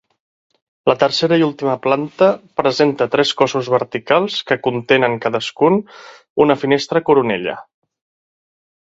La 0.91 0.93
tercera 1.01 1.37
i 1.41 1.43
última 1.47 1.73
planta 1.83 2.29
presenta 2.61 3.07
tres 3.15 3.33
cossos 3.41 3.69
verticals 3.73 4.39
que 4.53 4.57
contenen 4.69 5.19
cadascun 5.27 5.77
una 6.47 6.57
finestra 6.63 7.03
coronella. 7.11 7.55